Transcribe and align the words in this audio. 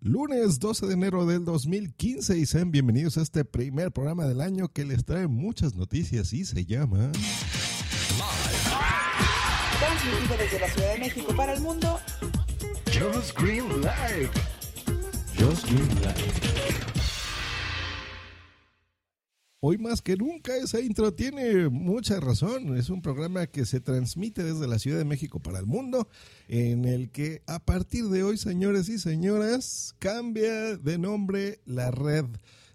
Lunes 0.00 0.60
12 0.60 0.86
de 0.86 0.94
enero 0.94 1.26
del 1.26 1.44
2015 1.44 2.38
y 2.38 2.46
sean 2.46 2.70
bienvenidos 2.70 3.18
a 3.18 3.22
este 3.22 3.44
primer 3.44 3.90
programa 3.90 4.26
del 4.26 4.40
año 4.40 4.68
que 4.68 4.84
les 4.84 5.04
trae 5.04 5.26
muchas 5.26 5.74
noticias 5.74 6.32
y 6.32 6.44
se 6.44 6.64
llama... 6.64 7.10
Transmitido 9.80 10.36
desde 10.38 10.60
la 10.60 10.68
Ciudad 10.68 10.92
de 10.92 10.98
México 11.00 11.34
para 11.36 11.54
el 11.54 11.60
mundo. 11.60 11.98
Just 12.86 13.36
Green 13.40 13.68
Live. 13.80 14.30
Just 15.36 15.66
Green 15.66 15.88
Live. 16.00 16.97
Hoy 19.60 19.76
más 19.76 20.02
que 20.02 20.16
nunca 20.16 20.56
esa 20.56 20.80
intro 20.80 21.12
tiene 21.12 21.68
mucha 21.68 22.20
razón. 22.20 22.76
Es 22.76 22.90
un 22.90 23.02
programa 23.02 23.48
que 23.48 23.66
se 23.66 23.80
transmite 23.80 24.44
desde 24.44 24.68
la 24.68 24.78
Ciudad 24.78 24.98
de 24.98 25.04
México 25.04 25.40
para 25.40 25.58
el 25.58 25.66
mundo, 25.66 26.08
en 26.46 26.84
el 26.84 27.10
que 27.10 27.42
a 27.48 27.58
partir 27.58 28.04
de 28.04 28.22
hoy, 28.22 28.38
señores 28.38 28.88
y 28.88 29.00
señoras, 29.00 29.96
cambia 29.98 30.76
de 30.76 30.98
nombre 30.98 31.58
la 31.66 31.90
red. 31.90 32.26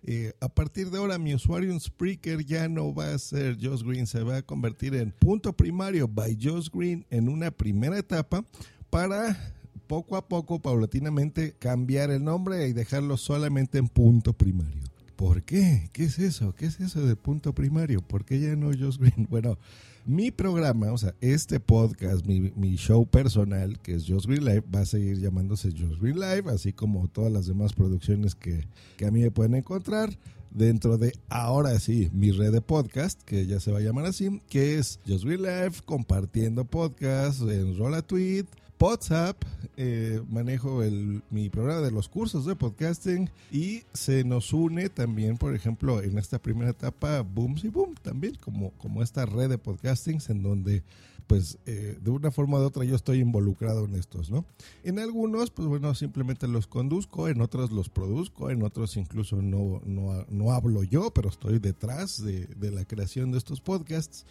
Eh, 0.04 0.34
a 0.41 0.50
partir 0.50 0.90
de 0.90 0.98
ahora 0.98 1.18
mi 1.18 1.34
usuario 1.34 1.72
en 1.72 1.80
Spreaker 1.80 2.44
ya 2.44 2.68
no 2.68 2.94
va 2.94 3.13
a 3.13 3.18
ser 3.18 3.58
Josh 3.62 3.84
Green, 3.84 4.05
se 4.05 4.22
va 4.22 4.36
a 4.38 4.41
convertir 4.41 4.94
en 4.96 5.12
punto 5.12 5.54
primario 5.54 6.10
by 6.10 6.38
Josh 6.38 6.68
Green 6.70 7.05
en 7.10 7.30
una 7.30 7.52
primera 7.52 7.98
etapa 7.98 8.44
para 8.90 9.55
poco 9.88 10.18
a 10.18 10.27
poco, 10.27 10.62
paulatinamente, 10.62 11.55
cambiar 11.58 12.12
el 12.12 12.26
nombre 12.26 12.68
y 12.68 12.74
dejarlo 12.74 13.16
solamente 13.16 13.77
en 13.77 13.88
punto 13.88 14.34
primario. 14.34 14.93
¿Por 15.23 15.41
qué? 15.44 15.90
¿Qué 15.94 16.04
es 16.04 16.20
eso? 16.20 16.54
¿Qué 16.54 16.66
es 16.66 16.82
eso 16.82 17.02
de 17.05 17.16
punto 17.16 17.54
primario? 17.55 18.02
¿Por 18.02 18.26
qué 18.26 18.41
ya 18.41 18.58
no 18.58 18.68
Josh 18.77 18.98
Green? 19.00 19.26
Bueno, 19.30 19.58
mi 20.05 20.32
programa, 20.32 20.91
o 20.91 20.98
sea, 20.98 21.16
este 21.22 21.62
podcast, 21.62 22.26
mi, 22.26 22.52
mi 22.58 22.76
show 22.76 23.05
personal, 23.05 23.80
que 23.80 23.96
es 23.96 24.05
Josh 24.05 24.26
Green 24.26 24.44
Live, 24.44 24.66
va 24.76 24.82
a 24.82 24.86
seguir 24.86 25.22
llamándose 25.22 25.72
Josh 25.72 25.98
Green 25.98 26.20
Live, 26.20 26.52
así 26.52 26.73
como 26.73 27.08
todas 27.08 27.32
las 27.32 27.48
demás 27.48 27.72
producciones 27.72 28.36
que, 28.36 28.68
que 28.98 29.05
a 29.05 29.12
mí 29.12 29.22
me 29.22 29.32
pueden 29.32 29.55
encontrar 29.55 30.09
dentro 30.51 30.98
de 30.98 31.13
ahora 31.29 31.79
sí 31.79 32.10
mi 32.12 32.32
red 32.32 32.51
de 32.51 32.60
podcast, 32.60 33.24
que 33.24 33.46
ya 33.46 33.62
se 33.62 33.71
va 33.71 33.77
a 33.77 33.82
llamar 33.82 34.07
así, 34.07 34.41
que 34.49 34.77
es 34.77 34.99
Just 35.07 35.24
Green 35.24 35.44
Live, 35.44 35.76
compartiendo 35.85 36.66
podcast 36.66 37.44
en 37.44 37.77
Rolla 37.77 38.01
Tweet, 38.01 38.48
WhatsApp, 38.79 39.41
eh, 39.77 40.21
manejo 40.29 40.84
el, 40.84 41.24
mi 41.29 41.49
programa 41.49 41.79
de 41.79 41.91
los 41.91 42.10
cursos 42.10 42.46
de 42.46 42.54
podcasting 42.54 43.29
y 43.49 43.84
se 43.93 44.26
nos 44.26 44.52
une 44.52 44.90
también, 44.90 45.38
por 45.38 45.55
ejemplo, 45.55 46.02
en 46.02 46.18
esta 46.18 46.38
primera 46.38 46.71
etapa, 46.71 47.21
Booms 47.21 47.63
y 47.63 47.70
Boom, 47.70 47.96
también 48.01 48.35
como, 48.35 48.71
como 48.71 49.01
esta 49.01 49.26
red 49.26 49.49
de 49.49 49.57
podcastings 49.57 50.29
en 50.29 50.44
donde 50.44 50.84
pues 51.27 51.57
eh, 51.66 51.98
de 52.01 52.12
una 52.12 52.29
forma 52.29 52.60
u 52.60 52.63
otra 52.63 52.84
yo 52.84 52.96
estoy 52.96 53.20
involucrado 53.20 53.85
en 53.85 53.96
estos, 53.96 54.29
¿no? 54.29 54.46
En 54.84 54.99
algunos, 54.99 55.49
pues 55.49 55.68
bueno, 55.68 55.96
simplemente 55.96 56.49
los 56.49 56.68
conduzco, 56.68 57.29
en 57.29 57.40
otros 57.40 57.71
los 57.71 57.88
produzco, 57.88 58.49
en 58.49 58.63
otros 58.63 58.98
incluso 58.98 59.41
no, 59.41 59.82
no, 59.85 60.26
no 60.29 60.51
hablo 60.51 60.84
yo, 60.84 61.12
pero 61.12 61.29
estoy 61.29 61.60
detrás 61.60 62.21
de, 62.21 62.48
de 62.48 62.71
la 62.71 62.84
creación 62.84 63.32
de 63.32 63.38
estos 63.38 63.62
podcasts. 63.62 64.25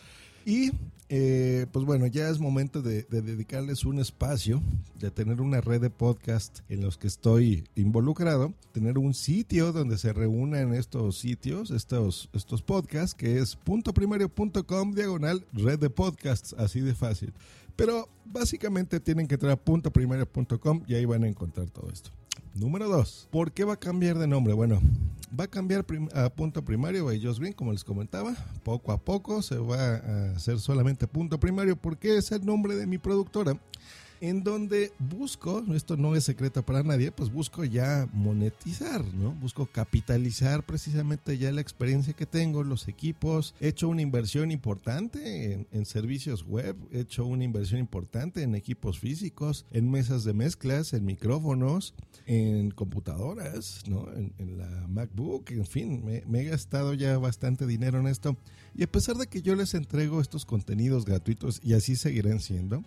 Y 0.44 0.72
eh, 1.14 1.66
pues 1.72 1.84
bueno, 1.84 2.06
ya 2.06 2.30
es 2.30 2.40
momento 2.40 2.80
de, 2.80 3.02
de, 3.02 3.20
dedicarles 3.20 3.84
un 3.84 3.98
espacio, 3.98 4.62
de 4.98 5.10
tener 5.10 5.42
una 5.42 5.60
red 5.60 5.82
de 5.82 5.90
podcast 5.90 6.60
en 6.70 6.80
los 6.80 6.96
que 6.96 7.06
estoy 7.06 7.64
involucrado, 7.74 8.54
tener 8.72 8.96
un 8.96 9.12
sitio 9.12 9.72
donde 9.72 9.98
se 9.98 10.14
reúnan 10.14 10.72
estos 10.72 11.18
sitios, 11.18 11.70
estos, 11.70 12.30
estos 12.32 12.62
podcasts, 12.62 13.14
que 13.14 13.36
es 13.36 13.56
puntoprimario.com 13.56 14.94
diagonal 14.94 15.44
red 15.52 15.78
de 15.78 15.90
podcasts, 15.90 16.54
así 16.56 16.80
de 16.80 16.94
fácil. 16.94 17.34
Pero 17.76 18.08
básicamente 18.24 18.98
tienen 18.98 19.28
que 19.28 19.34
entrar 19.34 19.52
a 19.52 19.56
puntoprimario.com 19.56 20.82
y 20.86 20.94
ahí 20.94 21.04
van 21.04 21.24
a 21.24 21.28
encontrar 21.28 21.68
todo 21.68 21.90
esto. 21.90 22.10
Número 22.54 22.88
2. 22.88 23.28
¿Por 23.30 23.52
qué 23.52 23.64
va 23.64 23.74
a 23.74 23.78
cambiar 23.78 24.18
de 24.18 24.26
nombre? 24.26 24.52
Bueno, 24.52 24.80
va 25.38 25.44
a 25.44 25.48
cambiar 25.48 25.86
a 26.14 26.28
punto 26.28 26.62
primario 26.62 27.06
como 27.56 27.72
les 27.72 27.82
comentaba. 27.82 28.34
Poco 28.62 28.92
a 28.92 28.98
poco 28.98 29.40
se 29.40 29.56
va 29.56 29.96
a 29.96 30.32
hacer 30.36 30.60
solamente 30.60 31.06
punto 31.06 31.40
primario 31.40 31.76
porque 31.76 32.18
es 32.18 32.30
el 32.30 32.44
nombre 32.44 32.76
de 32.76 32.86
mi 32.86 32.98
productora 32.98 33.56
en 34.22 34.44
donde 34.44 34.92
busco, 35.00 35.64
esto 35.74 35.96
no 35.96 36.14
es 36.14 36.22
secreto 36.22 36.64
para 36.64 36.84
nadie, 36.84 37.10
pues 37.10 37.32
busco 37.32 37.64
ya 37.64 38.08
monetizar, 38.12 39.04
¿no? 39.14 39.32
Busco 39.32 39.66
capitalizar 39.66 40.64
precisamente 40.64 41.38
ya 41.38 41.50
la 41.50 41.60
experiencia 41.60 42.12
que 42.12 42.24
tengo, 42.24 42.62
los 42.62 42.86
equipos, 42.86 43.52
he 43.60 43.66
hecho 43.66 43.88
una 43.88 44.00
inversión 44.00 44.52
importante 44.52 45.66
en, 45.72 45.86
servicios 45.86 46.46
web, 46.46 46.76
he 46.92 47.00
hecho 47.00 47.26
una 47.26 47.42
inversión 47.42 47.80
importante 47.80 48.44
en 48.44 48.54
equipos 48.54 49.00
físicos, 49.00 49.66
en 49.72 49.90
mesas 49.90 50.22
de 50.22 50.34
mezclas, 50.34 50.92
en 50.92 51.04
micrófonos, 51.04 51.92
en 52.24 52.70
computadoras, 52.70 53.82
¿no? 53.88 54.06
En, 54.14 54.32
en 54.38 54.56
la 54.56 54.86
MacBook, 54.86 55.50
en 55.50 55.66
fin, 55.66 56.04
me, 56.04 56.22
me 56.28 56.42
he 56.42 56.44
gastado 56.44 56.94
ya 56.94 57.18
bastante 57.18 57.66
dinero 57.66 57.98
en 57.98 58.06
esto. 58.06 58.36
Y 58.72 58.84
a 58.84 58.86
pesar 58.86 59.16
de 59.16 59.26
que 59.26 59.42
yo 59.42 59.56
les 59.56 59.74
entrego 59.74 60.20
estos 60.20 60.46
contenidos 60.46 61.04
gratuitos 61.04 61.60
y 61.64 61.74
así 61.74 61.96
seguirán 61.96 62.38
siendo, 62.38 62.84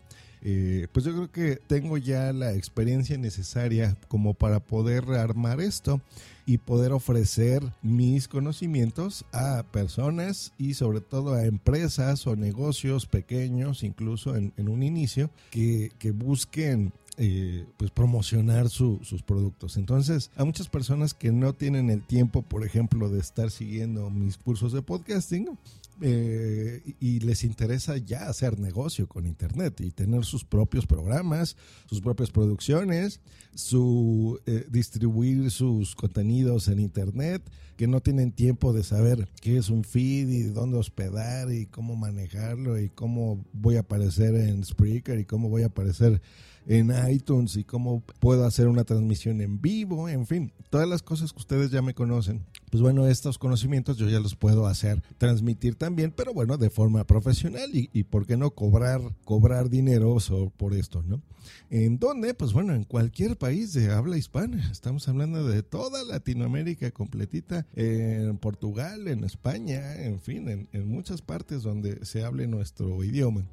eh, 0.48 0.88
pues 0.92 1.04
yo 1.04 1.12
creo 1.12 1.32
que 1.32 1.56
tengo 1.56 1.98
ya 1.98 2.32
la 2.32 2.54
experiencia 2.54 3.18
necesaria 3.18 3.98
como 4.08 4.36
para 4.36 4.60
poder 4.60 5.10
armar 5.14 5.60
esto 5.60 6.02
y 6.46 6.60
poder 6.60 6.92
ofrecer 6.92 7.64
mis 7.82 8.28
conocimientos 8.28 9.26
a 9.32 9.64
personas 9.72 10.54
y 10.60 10.76
sobre 10.76 11.02
todo 11.02 11.34
a 11.34 11.46
empresas 11.46 12.28
o 12.28 12.36
negocios 12.36 13.08
pequeños, 13.08 13.82
incluso 13.82 14.36
en, 14.36 14.54
un 14.56 14.84
inicio, 14.84 15.32
que, 15.50 15.92
que 15.98 16.12
busquen 16.12 16.94
eh, 17.18 17.66
pues 17.78 17.90
promocionar 17.90 18.70
su, 18.70 19.00
sus 19.02 19.24
productos. 19.24 19.78
Entonces, 19.78 20.30
a 20.36 20.46
muchas 20.46 20.70
personas 20.70 21.16
que 21.16 21.32
no 21.32 21.54
tienen 21.54 21.90
el 21.90 22.04
tiempo, 22.04 22.44
por 22.44 22.64
ejemplo, 22.64 23.10
de 23.10 23.20
estar 23.20 23.50
siguiendo 23.50 24.12
mis 24.12 24.38
cursos 24.38 24.74
de 24.74 24.84
podcasting, 24.84 25.58
eh, 26.02 26.96
y 27.00 27.20
les 27.22 27.44
interesa 27.44 27.98
ya 27.98 28.28
hacer 28.28 28.60
negocio 28.60 29.08
con 29.08 29.26
internet 29.26 29.80
y 29.82 29.92
tener 29.92 30.26
sus 30.26 30.44
propios 30.44 30.86
programas, 30.86 31.56
sus 31.88 32.02
propias 32.02 32.32
producciones, 32.32 33.22
su 33.54 34.40
eh, 34.46 34.66
distribuir 34.70 35.52
sus 35.52 35.96
contenidos 35.96 36.68
en 36.68 36.80
internet, 36.80 37.50
que 37.78 37.88
no 37.88 38.02
tienen 38.02 38.32
tiempo 38.32 38.74
de 38.74 38.84
saber 38.84 39.28
qué 39.42 39.58
es 39.58 39.70
un 39.70 39.84
feed 39.84 40.30
y 40.30 40.44
dónde 40.44 40.78
hospedar 40.78 41.52
y 41.52 41.66
cómo 41.66 41.96
manejarlo 41.96 42.80
y 42.80 42.90
cómo 42.90 43.46
voy 43.54 43.78
a 43.78 43.82
aparecer 43.82 44.36
en 44.36 44.64
Spreaker 44.64 45.20
y 45.20 45.26
cómo 45.26 45.50
voy 45.50 45.64
a 45.64 45.68
aparecer 45.68 46.22
en 46.68 46.92
iTunes 47.10 47.56
y 47.58 47.64
cómo 47.64 48.04
puedo 48.20 48.46
hacer 48.46 48.68
una 48.68 48.84
transmisión 48.84 49.42
en 49.42 49.62
vivo, 49.62 50.10
en 50.10 50.26
fin, 50.26 50.52
todas 50.70 50.88
las 50.88 51.04
cosas 51.04 51.32
que 51.32 51.40
ustedes 51.40 51.72
ya 51.72 51.82
me 51.82 51.94
conocen. 51.94 52.44
Pues 52.76 52.82
bueno, 52.82 53.08
estos 53.08 53.38
conocimientos 53.38 53.96
yo 53.96 54.10
ya 54.10 54.20
los 54.20 54.36
puedo 54.36 54.68
hacer, 54.68 55.02
transmitir 55.18 55.76
también, 55.76 56.12
pero 56.12 56.34
bueno, 56.34 56.58
de 56.58 56.70
forma 56.70 57.08
profesional 57.08 57.70
y, 57.74 57.90
y 57.94 58.04
por 58.04 58.26
qué 58.28 58.36
no 58.36 58.52
cobrar, 58.52 59.00
cobrar 59.24 59.70
dinero 59.70 60.18
por 60.58 60.74
esto, 60.74 61.02
¿no? 61.02 61.22
¿En 61.70 62.00
dónde? 62.00 62.34
Pues 62.34 62.52
bueno, 62.52 62.76
en 62.76 62.84
cualquier 62.84 63.38
país 63.38 63.72
de 63.72 63.94
habla 63.94 64.18
hispana. 64.18 64.70
Estamos 64.70 65.08
hablando 65.08 65.48
de 65.48 65.64
toda 65.64 66.04
Latinoamérica 66.04 66.92
completita, 66.92 67.66
en 67.76 68.38
Portugal, 68.40 69.08
en 69.08 69.24
España, 69.24 70.04
en 70.04 70.20
fin, 70.20 70.50
en, 70.50 70.68
en 70.74 70.86
muchas 70.86 71.22
partes 71.22 71.64
donde 71.64 72.06
se 72.06 72.26
hable 72.26 72.46
nuestro 72.46 73.06
idioma. 73.06 73.46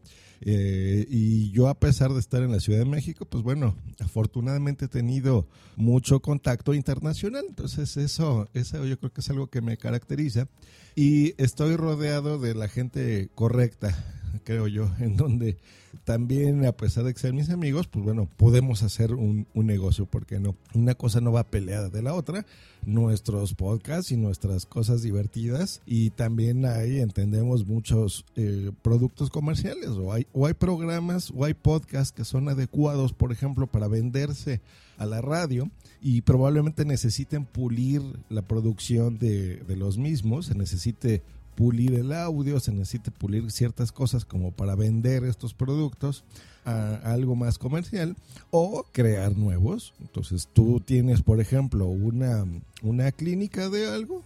Eh, 0.45 1.07
y 1.09 1.53
yo 1.53 1.69
a 1.69 1.79
pesar 1.79 2.13
de 2.13 2.19
estar 2.19 2.43
en 2.43 2.51
la 2.51 2.59
Ciudad 2.59 2.81
de 2.81 2.85
México, 2.85 3.25
pues 3.25 3.45
bueno, 3.45 3.77
afortunadamente 4.01 4.87
he 4.87 4.89
tenido 4.89 5.47
mucho 5.77 6.21
contacto 6.21 6.75
internacional, 6.75 7.45
entonces 7.49 7.97
eso, 7.97 8.49
eso 8.53 8.85
yo 8.85 8.99
creo 8.99 9.13
que 9.13 9.21
es 9.21 9.31
algo 9.31 9.47
que 9.47 9.61
me 9.61 9.77
caracteriza. 9.77 10.49
Y 10.97 11.41
estoy 11.41 11.77
rodeado 11.77 12.39
de 12.39 12.55
la 12.55 12.69
gente 12.69 13.31
correcta, 13.35 13.97
creo 14.45 14.69
yo, 14.69 14.91
en 15.01 15.17
donde 15.17 15.57
también, 16.05 16.65
a 16.65 16.73
pesar 16.73 17.05
de 17.05 17.13
que 17.13 17.21
sean 17.21 17.37
mis 17.37 17.51
amigos, 17.51 17.87
pues 17.87 18.05
bueno, 18.05 18.29
podemos 18.37 18.83
hacer 18.83 19.13
un, 19.15 19.47
un, 19.55 19.67
negocio, 19.67 20.07
porque 20.07 20.41
no? 20.41 20.57
Una 20.75 20.95
cosa 20.95 21.21
no 21.21 21.33
va 21.33 21.45
peleada 21.45 21.91
de 21.91 22.03
la 22.03 22.15
otra, 22.15 22.47
nuestros 22.85 23.55
podcasts 23.55 24.11
y 24.11 24.17
nuestras 24.17 24.67
cosas 24.67 25.03
divertidas, 25.03 25.83
y 25.87 26.11
también 26.11 26.65
ahí 26.65 27.01
entendemos 27.01 27.67
muchos 27.67 28.25
eh, 28.37 28.73
productos 28.83 29.31
comerciales, 29.31 29.91
o 29.91 30.13
hay, 30.13 30.27
o 30.33 30.47
hay 30.47 30.55
programas, 30.55 31.31
o 31.35 31.45
hay 31.45 31.55
podcasts 31.55 32.13
que 32.13 32.25
son 32.25 32.49
adecuados, 32.49 33.13
por 33.13 33.31
ejemplo, 33.31 33.67
para 33.67 33.89
venderse 33.89 34.61
a 34.99 35.07
la 35.07 35.21
radio 35.21 35.71
y 36.01 36.23
probablemente 36.23 36.85
necesiten 36.85 37.45
pulir 37.45 38.03
la 38.29 38.43
producción 38.43 39.19
de, 39.19 39.57
de 39.57 39.77
los 39.77 39.99
mismos, 39.99 40.47
se 40.47 40.55
necesite 40.55 41.23
pulir 41.55 41.95
el 41.95 42.13
audio, 42.13 42.61
se 42.61 42.73
necesita 42.73 43.11
pulir 43.11 43.51
ciertas 43.51 43.93
cosas 43.93 44.25
como 44.25 44.53
para 44.53 44.75
vender 44.75 45.25
estos 45.25 45.55
productos 45.55 46.25
a, 46.65 46.95
algo 47.05 47.35
más 47.35 47.59
comercial 47.59 48.17
o 48.51 48.85
crear 48.93 49.37
nuevos. 49.37 49.95
Entonces 50.01 50.49
tú 50.53 50.81
tienes, 50.81 51.23
por 51.23 51.41
ejemplo, 51.41 51.87
una, 51.87 52.45
una 52.83 53.13
clínica 53.13 53.69
de 53.69 53.89
algo, 53.89 54.23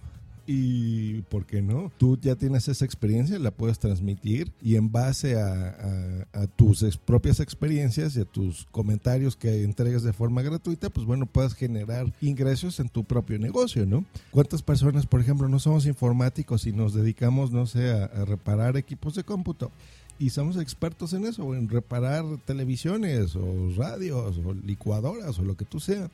y, 0.47 1.23
¿por 1.23 1.47
qué 1.47 1.63
no? 1.63 1.91
Tú 1.99 2.19
ya 2.21 2.37
tienes 2.37 2.69
esa 2.69 2.85
experiencia, 2.85 3.39
la 3.39 3.51
puedes 3.51 3.79
transmitir 3.79 4.53
y 4.63 4.77
en 4.77 4.93
base 4.93 5.37
a, 5.41 6.47
tus 6.57 6.97
propias 6.99 7.41
experiencias 7.41 8.17
y 8.17 8.21
a 8.21 8.25
tus 8.25 8.67
comentarios 8.71 9.37
que 9.37 9.65
entregues 9.65 10.03
de 10.03 10.13
forma 10.13 10.43
gratuita, 10.43 10.91
pues 10.91 11.07
bueno, 11.07 11.27
puedes 11.27 11.55
generar 11.55 12.13
ingresos 12.21 12.81
en 12.81 12.89
tu 12.89 13.05
propio 13.05 13.39
negocio, 13.39 13.87
¿no? 13.87 14.05
¿Cuántas 14.31 14.63
personas, 14.63 15.07
por 15.07 15.21
ejemplo, 15.21 15.49
no 15.49 15.59
somos 15.59 15.87
informáticos 15.87 16.67
y 16.67 16.73
nos 16.73 16.95
dedicamos, 16.95 17.51
no 17.51 17.67
sé, 17.67 17.91
a, 17.91 18.05
a 18.05 18.25
reparar 18.25 18.77
equipos 18.77 19.15
de 19.15 19.25
cómputo? 19.25 19.71
y 20.19 20.31
somos 20.31 20.57
expertos 20.57 21.13
en 21.13 21.27
eso, 21.27 21.55
en 21.55 21.69
reparar 21.69 22.25
televisiones 22.45 23.37
o 23.37 23.71
radios 23.77 24.39
o 24.45 24.55
licuadoras 24.55 25.39
o 25.39 25.43
lo 25.43 25.57
que 25.57 25.65
tú 25.65 25.81
sea. 25.81 26.11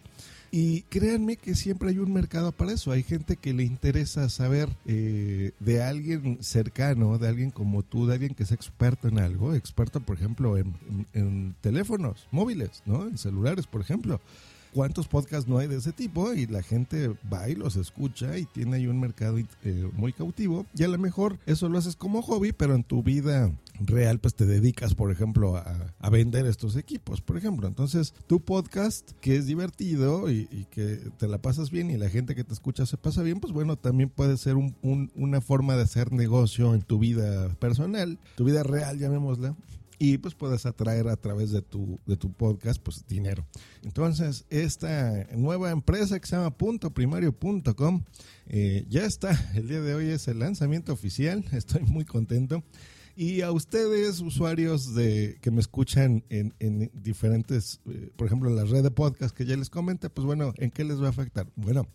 Y 0.54 0.82
créanme 0.82 1.38
que 1.38 1.54
siempre 1.54 1.88
hay 1.88 1.98
un 1.98 2.12
mercado 2.12 2.52
para 2.52 2.72
eso. 2.72 2.92
Hay 2.92 3.02
gente 3.02 3.38
que 3.38 3.54
le 3.54 3.64
interesa 3.64 4.28
saber 4.28 4.68
eh, 4.84 5.52
de 5.60 5.82
alguien 5.82 6.36
cercano, 6.42 7.16
de 7.16 7.26
alguien 7.26 7.50
como 7.50 7.82
tú, 7.82 8.06
de 8.06 8.12
alguien 8.12 8.34
que 8.34 8.42
es 8.42 8.52
experto 8.52 9.08
en 9.08 9.18
algo, 9.18 9.54
experto, 9.54 10.00
por 10.00 10.16
ejemplo, 10.16 10.58
en, 10.58 10.74
en 11.14 11.54
teléfonos 11.62 12.28
móviles, 12.30 12.82
¿no? 12.84 13.06
En 13.06 13.16
celulares, 13.16 13.66
por 13.66 13.80
ejemplo 13.80 14.20
cuántos 14.72 15.06
podcasts 15.06 15.48
no 15.48 15.58
hay 15.58 15.68
de 15.68 15.76
ese 15.76 15.92
tipo 15.92 16.32
y 16.32 16.46
la 16.46 16.62
gente 16.62 17.14
va 17.32 17.48
y 17.48 17.54
los 17.54 17.76
escucha 17.76 18.38
y 18.38 18.46
tiene 18.46 18.76
ahí 18.76 18.86
un 18.86 19.00
mercado 19.00 19.38
eh, 19.38 19.90
muy 19.92 20.12
cautivo 20.12 20.66
y 20.74 20.82
a 20.82 20.88
lo 20.88 20.98
mejor 20.98 21.38
eso 21.46 21.68
lo 21.68 21.78
haces 21.78 21.96
como 21.96 22.22
hobby, 22.22 22.52
pero 22.52 22.74
en 22.74 22.82
tu 22.82 23.02
vida 23.02 23.52
real 23.86 24.18
pues 24.18 24.34
te 24.34 24.46
dedicas 24.46 24.94
por 24.94 25.10
ejemplo 25.10 25.56
a, 25.56 26.10
vender 26.10 26.46
estos 26.46 26.76
equipos, 26.76 27.20
por 27.20 27.36
ejemplo. 27.36 27.66
Entonces 27.66 28.14
tu 28.26 28.40
podcast 28.40 29.12
que 29.20 29.36
es 29.36 29.46
divertido 29.46 30.30
y, 30.30 30.46
que 30.70 30.98
te 31.18 31.28
la 31.28 31.38
pasas 31.38 31.70
bien 31.70 31.90
y 31.90 31.96
la 31.96 32.08
gente 32.08 32.34
que 32.34 32.44
te 32.44 32.52
escucha 32.52 32.86
se 32.86 32.96
pasa 32.96 33.22
bien, 33.22 33.40
pues 33.40 33.52
bueno, 33.52 33.76
también 33.76 34.10
puede 34.10 34.36
ser 34.36 34.56
una 34.56 35.40
forma 35.40 35.76
de 35.76 35.82
hacer 35.82 36.12
negocio 36.12 36.74
en 36.74 36.82
tu 36.82 36.98
vida 36.98 37.54
personal, 37.56 38.18
tu 38.36 38.44
vida 38.44 38.62
real, 38.62 38.98
llamémosla 38.98 39.56
y 40.04 40.18
pues 40.18 40.34
puedes 40.34 40.66
atraer 40.66 41.06
a 41.06 41.16
través 41.16 41.52
de 41.52 41.62
tu, 41.62 42.00
de 42.06 42.16
tu 42.16 42.32
podcast 42.32 42.82
pues 42.82 43.06
dinero. 43.06 43.46
Entonces, 43.84 44.46
esta 44.50 45.28
nueva 45.36 45.70
empresa 45.70 46.18
que 46.18 46.26
se 46.26 46.34
llama 46.34 46.56
puntoprimario.com 46.56 48.02
eh, 48.46 48.84
ya 48.88 49.04
está. 49.04 49.30
El 49.54 49.68
día 49.68 49.80
de 49.80 49.94
hoy 49.94 50.08
es 50.08 50.26
el 50.26 50.40
lanzamiento 50.40 50.92
oficial. 50.92 51.44
Estoy 51.52 51.82
muy 51.82 52.04
contento. 52.04 52.64
Y 53.14 53.42
a 53.42 53.52
ustedes, 53.52 54.20
usuarios 54.20 54.94
de 54.94 55.38
que 55.42 55.50
me 55.50 55.60
escuchan 55.60 56.24
en, 56.30 56.54
en 56.60 56.90
diferentes, 56.94 57.80
eh, 57.86 58.10
por 58.16 58.26
ejemplo, 58.26 58.48
en 58.48 58.56
la 58.56 58.64
red 58.64 58.82
de 58.82 58.90
podcast 58.90 59.36
que 59.36 59.44
ya 59.44 59.56
les 59.56 59.68
comenté, 59.68 60.08
pues 60.08 60.26
bueno, 60.26 60.54
¿en 60.56 60.70
qué 60.70 60.84
les 60.84 61.00
va 61.00 61.06
a 61.06 61.10
afectar? 61.10 61.46
Bueno, 61.56 61.86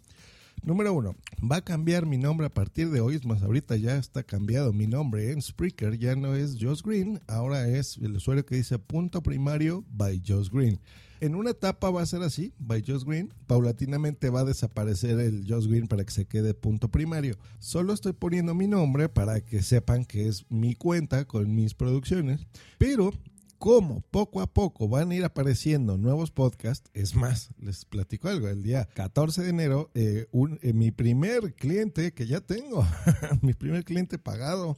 Número 0.63 0.91
uno, 0.91 1.15
va 1.39 1.57
a 1.57 1.61
cambiar 1.61 2.05
mi 2.05 2.17
nombre 2.17 2.47
a 2.47 2.53
partir 2.53 2.89
de 2.89 2.99
hoy. 2.99 3.15
Es 3.15 3.25
más, 3.25 3.43
ahorita 3.43 3.75
ya 3.75 3.97
está 3.97 4.23
cambiado 4.23 4.73
mi 4.73 4.87
nombre 4.87 5.31
en 5.31 5.41
Spreaker. 5.41 5.97
Ya 5.97 6.15
no 6.15 6.35
es 6.35 6.57
Josh 6.59 6.81
Green, 6.81 7.21
ahora 7.27 7.67
es 7.67 7.97
el 7.97 8.15
usuario 8.15 8.45
que 8.45 8.55
dice 8.55 8.79
punto 8.79 9.21
primario 9.21 9.85
by 9.89 10.21
Josh 10.25 10.49
Green. 10.49 10.79
En 11.19 11.35
una 11.35 11.51
etapa 11.51 11.89
va 11.89 12.01
a 12.01 12.05
ser 12.05 12.21
así, 12.21 12.53
by 12.59 12.83
Josh 12.85 13.03
Green. 13.03 13.33
Paulatinamente 13.47 14.29
va 14.29 14.41
a 14.41 14.45
desaparecer 14.45 15.19
el 15.19 15.45
Josh 15.47 15.67
Green 15.67 15.87
para 15.87 16.03
que 16.05 16.11
se 16.11 16.25
quede 16.25 16.53
punto 16.53 16.89
primario. 16.89 17.37
Solo 17.59 17.93
estoy 17.93 18.13
poniendo 18.13 18.53
mi 18.53 18.67
nombre 18.67 19.09
para 19.09 19.41
que 19.41 19.63
sepan 19.63 20.05
que 20.05 20.27
es 20.27 20.45
mi 20.49 20.75
cuenta 20.75 21.25
con 21.25 21.55
mis 21.55 21.73
producciones. 21.73 22.45
Pero 22.77 23.11
cómo 23.57 24.01
poco 24.11 24.41
a 24.41 24.47
poco 24.47 24.87
van 24.87 25.11
a 25.11 25.15
ir 25.15 25.25
apareciendo 25.25 25.97
nuevos 25.97 26.31
podcasts. 26.31 26.89
Es 26.93 27.15
más, 27.15 27.49
les 27.59 27.85
platico 27.85 28.29
algo. 28.29 28.47
El 28.47 28.63
día 28.63 28.87
14 28.93 29.43
de 29.43 29.49
enero, 29.49 29.91
eh, 29.95 30.27
eh, 30.61 30.73
mi 30.73 30.91
primer 30.91 31.55
cliente 31.55 32.13
que 32.13 32.27
ya 32.27 32.41
tengo, 32.41 32.85
mi 33.41 33.53
primer 33.53 33.83
cliente 33.83 34.17
pagado, 34.17 34.77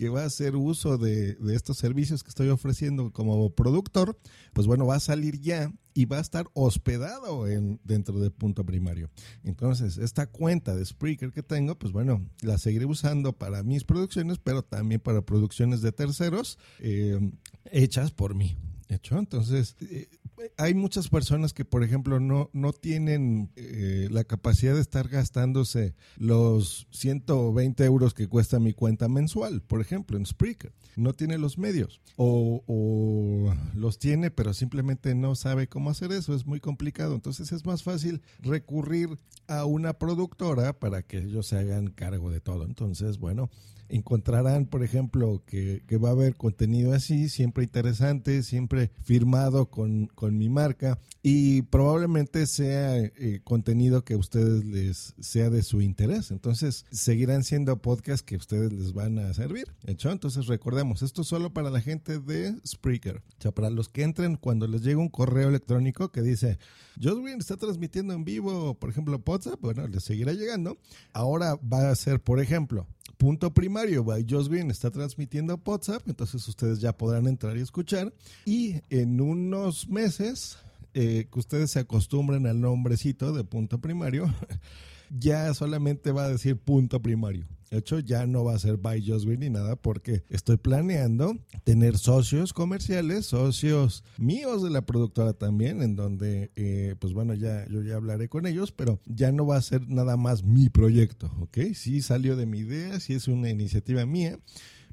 que 0.00 0.08
va 0.08 0.22
a 0.22 0.26
hacer 0.26 0.56
uso 0.56 0.96
de, 0.96 1.36
estos 1.52 1.76
servicios 1.76 2.22
que 2.22 2.30
estoy 2.30 2.48
ofreciendo 2.48 3.12
como 3.12 3.50
productor, 3.50 4.18
pues 4.54 4.66
bueno, 4.66 4.86
va 4.86 4.94
a 4.94 5.00
salir 5.00 5.38
ya 5.42 5.70
y 5.92 6.06
va 6.06 6.16
a 6.16 6.22
estar 6.22 6.46
hospedado 6.54 7.46
en, 7.46 7.78
dentro 7.84 8.18
de 8.18 8.30
punto 8.30 8.64
primario. 8.64 9.10
Entonces, 9.44 9.98
esta 9.98 10.26
cuenta 10.26 10.74
de 10.74 10.86
Spreaker 10.86 11.32
que 11.32 11.42
tengo, 11.42 11.78
pues 11.78 11.92
bueno, 11.92 12.26
la 12.40 12.56
seguiré 12.56 12.86
usando 12.86 13.34
para 13.34 13.62
mis 13.62 13.84
producciones, 13.84 14.38
pero 14.38 14.62
también 14.62 15.02
para 15.02 15.20
producciones 15.20 15.82
de 15.82 15.92
terceros 15.92 16.58
eh, 16.78 17.20
hechas 17.66 18.10
por 18.10 18.34
mí. 18.34 18.56
¿Hecho? 18.90 19.20
Entonces, 19.20 19.76
eh, 19.82 20.08
hay 20.56 20.74
muchas 20.74 21.08
personas 21.08 21.52
que, 21.52 21.64
por 21.64 21.84
ejemplo, 21.84 22.18
no, 22.18 22.50
no 22.52 22.72
tienen 22.72 23.52
eh, 23.54 24.08
la 24.10 24.24
capacidad 24.24 24.74
de 24.74 24.80
estar 24.80 25.08
gastándose 25.08 25.94
los 26.16 26.88
120 26.90 27.84
euros 27.84 28.14
que 28.14 28.26
cuesta 28.26 28.58
mi 28.58 28.72
cuenta 28.72 29.08
mensual, 29.08 29.62
por 29.62 29.80
ejemplo, 29.80 30.16
en 30.16 30.26
Spreaker. 30.26 30.72
No 30.96 31.12
tiene 31.12 31.38
los 31.38 31.56
medios. 31.56 32.00
O, 32.16 32.64
o 32.66 33.54
los 33.74 34.00
tiene, 34.00 34.32
pero 34.32 34.54
simplemente 34.54 35.14
no 35.14 35.36
sabe 35.36 35.68
cómo 35.68 35.90
hacer 35.90 36.10
eso. 36.10 36.34
Es 36.34 36.44
muy 36.44 36.58
complicado. 36.58 37.14
Entonces 37.14 37.52
es 37.52 37.64
más 37.64 37.84
fácil 37.84 38.22
recurrir 38.40 39.20
a 39.46 39.66
una 39.66 39.92
productora 39.92 40.72
para 40.72 41.02
que 41.02 41.18
ellos 41.18 41.46
se 41.46 41.58
hagan 41.58 41.88
cargo 41.88 42.30
de 42.30 42.40
todo. 42.40 42.64
Entonces, 42.64 43.18
bueno, 43.18 43.50
encontrarán, 43.90 44.66
por 44.66 44.82
ejemplo, 44.82 45.42
que, 45.46 45.82
va 46.02 46.08
a 46.08 46.12
haber 46.12 46.36
contenido 46.36 46.94
así, 46.94 47.28
siempre 47.28 47.64
interesante, 47.64 48.42
siempre 48.42 48.90
firmado 49.02 49.66
con, 49.66 50.06
con 50.06 50.38
mi 50.38 50.48
marca 50.48 50.98
y 51.22 51.62
probablemente 51.62 52.46
sea 52.46 52.96
eh, 52.96 53.40
contenido 53.44 54.04
que 54.04 54.14
a 54.14 54.18
ustedes 54.18 54.64
les 54.64 55.14
sea 55.20 55.50
de 55.50 55.62
su 55.62 55.82
interés. 55.82 56.30
Entonces, 56.30 56.86
seguirán 56.90 57.44
siendo 57.44 57.76
podcasts 57.82 58.22
que 58.22 58.36
a 58.36 58.38
ustedes 58.38 58.72
les 58.72 58.92
van 58.92 59.18
a 59.18 59.34
servir. 59.34 59.66
¿Hecho? 59.86 60.10
Entonces, 60.10 60.46
recordemos, 60.46 61.02
esto 61.02 61.22
es 61.22 61.28
solo 61.28 61.52
para 61.52 61.70
la 61.70 61.80
gente 61.80 62.18
de 62.18 62.54
Spreaker. 62.66 63.18
O 63.18 63.42
sea, 63.42 63.52
para 63.52 63.70
los 63.70 63.88
que 63.88 64.02
entren 64.02 64.36
cuando 64.36 64.66
les 64.66 64.82
llegue 64.82 64.96
un 64.96 65.08
correo 65.08 65.48
electrónico 65.48 66.10
que 66.10 66.22
dice, 66.22 66.58
Joswin 67.02 67.38
está 67.38 67.56
transmitiendo 67.56 68.14
en 68.14 68.24
vivo, 68.24 68.74
por 68.74 68.90
ejemplo, 68.90 69.22
WhatsApp, 69.30 69.60
bueno, 69.60 69.86
les 69.86 70.02
seguirá 70.02 70.32
llegando. 70.32 70.78
Ahora 71.12 71.56
va 71.56 71.90
a 71.90 71.94
ser, 71.94 72.20
por 72.20 72.40
ejemplo, 72.40 72.86
Punto 73.16 73.52
Primario 73.52 74.04
by 74.04 74.26
Josh 74.28 74.48
Green 74.48 74.70
está 74.70 74.90
transmitiendo 74.90 75.60
WhatsApp, 75.64 76.02
entonces 76.06 76.46
ustedes 76.48 76.80
ya 76.80 76.92
podrán 76.92 77.26
entrar 77.26 77.56
y 77.56 77.60
escuchar. 77.60 78.12
Y 78.44 78.80
en 78.90 79.20
unos 79.20 79.88
meses, 79.88 80.58
eh, 80.94 81.28
que 81.32 81.38
ustedes 81.38 81.70
se 81.72 81.80
acostumbren 81.80 82.46
al 82.46 82.60
nombrecito 82.60 83.32
de 83.32 83.44
Punto 83.44 83.80
Primario, 83.80 84.32
ya 85.10 85.52
solamente 85.54 86.12
va 86.12 86.24
a 86.24 86.28
decir 86.30 86.56
Punto 86.56 87.00
Primario. 87.00 87.46
De 87.70 87.78
hecho, 87.78 88.00
ya 88.00 88.26
no 88.26 88.42
va 88.42 88.54
a 88.54 88.58
ser 88.58 88.78
by 88.78 89.00
Just 89.00 89.28
ni 89.28 89.48
nada 89.48 89.76
porque 89.76 90.24
estoy 90.28 90.56
planeando 90.56 91.38
tener 91.62 91.98
socios 91.98 92.52
comerciales, 92.52 93.26
socios 93.26 94.02
míos 94.18 94.64
de 94.64 94.70
la 94.70 94.84
productora 94.84 95.34
también, 95.34 95.80
en 95.80 95.94
donde, 95.94 96.50
eh, 96.56 96.96
pues 96.98 97.12
bueno, 97.12 97.32
ya 97.34 97.64
yo 97.68 97.82
ya 97.82 97.94
hablaré 97.94 98.28
con 98.28 98.46
ellos, 98.46 98.72
pero 98.72 99.00
ya 99.06 99.30
no 99.30 99.46
va 99.46 99.56
a 99.56 99.62
ser 99.62 99.88
nada 99.88 100.16
más 100.16 100.42
mi 100.42 100.68
proyecto, 100.68 101.30
¿ok? 101.38 101.58
Sí 101.74 102.02
salió 102.02 102.34
de 102.34 102.46
mi 102.46 102.58
idea, 102.58 102.98
sí 102.98 103.14
es 103.14 103.28
una 103.28 103.50
iniciativa 103.50 104.04
mía, 104.04 104.40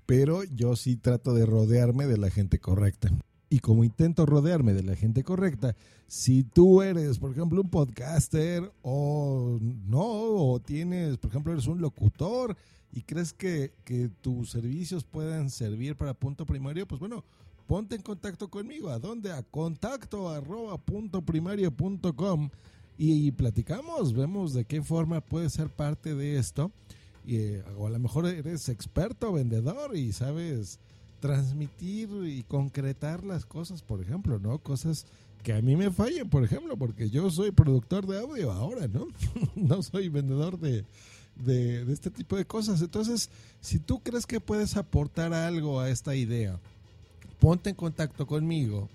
pero 0.06 0.44
yo 0.44 0.76
sí 0.76 0.98
trato 0.98 1.34
de 1.34 1.48
rodearme 1.48 2.06
de 2.06 2.18
la 2.20 2.30
gente 2.30 2.60
correcta 2.60 3.12
y 3.50 3.60
como 3.60 3.84
intento 3.84 4.26
rodearme 4.26 4.74
de 4.74 4.84
la 4.84 4.96
gente 4.96 5.24
correcta, 5.24 5.76
si 6.08 6.44
tú 6.44 6.82
eres, 6.82 7.18
por 7.18 7.32
ejemplo, 7.32 7.62
un 7.62 7.70
podcaster 7.70 8.72
o 8.82 9.58
no, 9.62 10.02
o 10.02 10.60
tienes, 10.60 11.18
por 11.18 11.30
ejemplo, 11.30 11.54
eres 11.54 11.68
un 11.68 11.82
locutor 11.82 12.56
y 12.92 13.02
crees 13.02 13.34
que, 13.34 13.72
tus 14.22 14.50
servicios 14.50 15.04
puedan 15.04 15.50
servir 15.50 15.96
para 15.96 16.14
punto 16.14 16.46
primario, 16.46 16.88
pues 16.88 17.00
bueno, 17.00 17.24
ponte 17.68 17.96
en 17.96 18.02
contacto 18.02 18.50
conmigo. 18.50 18.90
¿A 18.90 19.00
dónde? 19.00 19.32
A 19.32 19.44
contacto 19.44 20.30
arroba 20.30 20.78
punto 20.78 21.22
primario 21.22 21.72
punto 21.72 22.16
com 22.16 22.50
y, 22.98 23.32
platicamos, 23.32 24.14
vemos 24.14 24.54
de 24.54 24.66
qué 24.66 24.82
forma 24.82 25.22
puedes 25.22 25.54
ser 25.54 25.70
parte 25.70 26.16
de 26.16 26.38
esto. 26.38 26.72
Y, 27.26 27.36
eh, 27.36 27.64
o 27.78 27.88
a 27.88 27.90
lo 27.90 28.00
mejor 28.00 28.26
eres 28.26 28.70
experto 28.70 29.34
vendedor 29.34 29.96
y 29.96 30.14
sabes 30.14 30.80
transmitir 31.20 32.10
y 32.26 32.44
concretar 32.44 33.24
las 33.24 33.46
cosas, 33.46 33.82
por 33.82 34.02
ejemplo, 34.02 34.40
¿no? 34.40 34.60
Cosas 34.60 35.06
que 35.44 35.54
a 35.54 35.62
mí 35.62 35.76
me 35.76 35.92
fallen, 35.92 36.30
por 36.30 36.44
ejemplo, 36.44 36.78
porque 36.78 37.10
yo 37.10 37.30
soy 37.30 37.52
productor 37.52 38.06
de 38.06 38.20
audio 38.20 38.52
ahora, 38.52 38.88
¿no? 38.88 39.08
no 39.56 39.82
soy 39.82 40.10
vendedor 40.10 40.60
de, 40.60 40.86
de, 41.36 41.92
este 41.92 42.12
tipo 42.12 42.36
de 42.36 42.46
cosas. 42.46 42.82
Entonces, 42.82 43.30
si 43.62 43.80
tú 43.80 44.00
crees 44.00 44.26
que 44.26 44.40
puedes 44.40 44.78
aportar 44.78 45.34
algo 45.34 45.80
a 45.80 45.90
esta 45.90 46.16
idea, 46.16 46.60
ponte 47.40 47.70
en 47.70 47.76
contacto 47.76 48.28
conmigo 48.28 48.90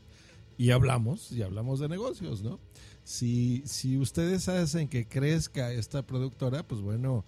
y 0.59 0.71
hablamos, 0.71 1.33
y 1.33 1.43
hablamos 1.43 1.81
de 1.81 1.89
negocios, 1.89 2.43
¿no? 2.43 2.59
Si, 3.05 3.63
si 3.67 3.97
ustedes 3.97 4.49
hacen 4.49 4.89
que 4.89 5.07
crezca 5.07 5.73
esta 5.73 6.03
productora, 6.03 6.63
pues 6.63 6.81
bueno, 6.81 7.25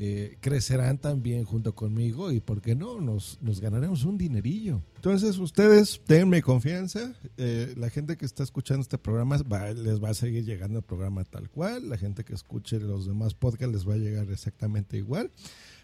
eh, 0.00 0.38
crecerán 0.40 0.98
también 0.98 1.44
junto 1.44 1.74
conmigo 1.74 2.30
y, 2.30 2.38
¿por 2.38 2.60
qué 2.60 2.76
no? 2.76 3.00
Nos, 3.00 3.38
ganaremos 3.60 4.04
un 4.04 4.16
dinerillo. 4.16 4.80
Entonces, 4.94 5.38
ustedes 5.38 6.00
denme 6.06 6.40
confianza. 6.40 7.14
Eh, 7.36 7.74
la 7.76 7.90
gente 7.90 8.16
que 8.16 8.24
está 8.24 8.44
escuchando 8.44 8.82
este 8.82 8.96
programa 8.96 9.36
les 9.74 10.02
va 10.02 10.10
a 10.10 10.14
seguir 10.14 10.44
llegando 10.44 10.78
el 10.78 10.84
programa 10.84 11.24
tal 11.24 11.50
cual. 11.50 11.88
La 11.88 11.98
gente 11.98 12.24
que 12.24 12.34
escuche 12.34 12.78
los 12.78 13.06
demás 13.06 13.34
podcasts 13.34 13.74
les 13.74 13.88
va 13.88 13.94
a 13.94 13.98
llegar 13.98 14.30
exactamente 14.30 14.96
igual 14.96 15.32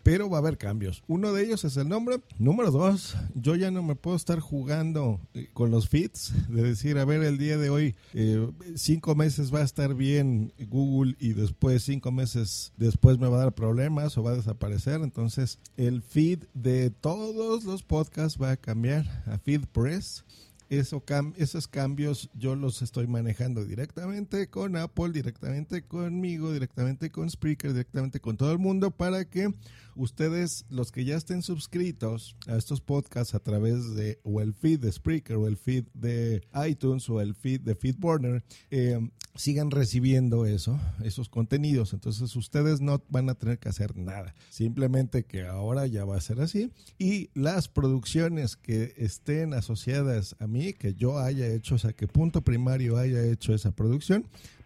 pero 0.04 0.28
va 0.30 0.37
a 0.37 0.40
haber 0.40 0.58
cambios. 0.58 1.02
Uno 1.08 1.32
de 1.32 1.42
ellos 1.42 1.64
es 1.64 1.76
el 1.76 1.88
nombre. 1.88 2.20
Número 2.38 2.70
dos, 2.70 3.16
yo 3.34 3.56
ya 3.56 3.73
no 3.73 3.82
me 3.82 3.96
puedo 3.96 4.16
estar 4.16 4.38
jugando 4.38 5.18
eh, 5.32 5.49
con 5.52 5.73
los 5.73 5.88
feeds, 5.88 6.32
de 6.49 6.62
decir, 6.62 6.99
a 6.99 7.04
ver, 7.04 7.25
el 7.25 7.38
día 7.38 7.56
de 7.56 7.70
hoy, 7.70 7.96
eh, 8.12 8.46
cinco 8.76 9.16
meses 9.16 9.52
va 9.52 9.61
a 9.61 9.64
estar 9.64 9.94
bien 9.94 10.52
Google 10.68 11.16
y 11.18 11.32
después 11.32 11.82
cinco 11.82 12.12
meses 12.12 12.73
después 12.76 13.18
me 13.18 13.28
va 13.28 13.38
a 13.38 13.44
dar 13.44 13.54
problemas 13.54 14.16
o 14.18 14.23
va 14.23 14.32
a 14.32 14.37
desaparecer. 14.37 15.00
Entonces, 15.00 15.58
el 15.76 16.02
feed 16.02 16.44
de 16.52 16.90
todos 16.90 17.64
los 17.64 17.82
podcasts 17.82 18.40
va 18.40 18.52
a 18.52 18.56
cambiar 18.56 19.25
a 19.26 19.38
FeedPress. 19.38 20.25
Eso 20.68 21.02
esos 21.37 21.68
cambios 21.68 22.30
yo 22.35 22.56
los 22.56 22.83
estoy 22.83 23.06
manejando 23.06 23.64
directamente 23.64 24.49
con 24.49 24.76
Apple, 24.76 25.11
directamente 25.12 25.83
conmigo, 25.83 26.52
directamente 26.52 27.11
con 27.11 27.30
Spreaker, 27.30 27.73
directamente 27.73 28.21
con 28.21 28.37
todo 28.37 28.52
el 28.52 28.59
mundo 28.59 28.90
para 28.90 29.25
que 29.25 29.52
ustedes, 29.97 30.64
los 30.68 30.92
que 30.92 31.04
ya 31.04 31.16
estén 31.16 31.42
suscritos 31.42 32.37
a 32.47 32.56
estos 32.56 32.80
podcasts 32.80 33.35
a 33.35 33.40
través 33.40 33.94
de 33.94 34.18
o 34.23 34.40
el 34.40 34.54
feed 34.54 34.80
de 34.80 34.92
Spreaker 34.92 35.37
o 35.37 35.47
el 35.47 35.56
feed 35.56 35.85
de 35.94 36.42
iTunes 36.66 37.09
o 37.09 37.21
el 37.21 37.35
feed 37.35 37.61
de 37.61 37.75
Feedburner, 37.75 38.44
eh, 38.71 38.99
sigan 39.35 39.71
recibiendo 39.71 40.47
eso, 40.47 40.78
esos 41.02 41.28
contenidos. 41.28 41.92
Entonces 41.92 42.35
ustedes 42.37 42.80
no 42.80 43.02
van 43.09 43.28
a 43.28 43.35
tener 43.35 43.59
que 43.59 43.68
hacer 43.68 43.97
nada. 43.97 44.35
Simplemente 44.49 45.25
que 45.25 45.47
ahora 45.47 45.87
ya 45.87 46.04
va 46.04 46.16
a 46.16 46.21
ser 46.21 46.40
así. 46.40 46.71
Y 46.99 47.30
las 47.35 47.68
producciones 47.68 48.56
que 48.56 48.94
estén 48.97 49.54
asociadas 49.54 50.37
a 50.38 50.47
mí, 50.54 50.73
que 50.73 50.94
yo 50.94 51.18
haya 51.18 51.46
hecho, 51.49 51.75
o 51.75 51.78
sea, 51.78 51.92
que 51.92 52.06
Punto 52.06 52.40
Primario 52.42 52.96
haya 52.96 53.23
hecho 53.25 53.54
esa 53.54 53.73
producción, 53.73 54.25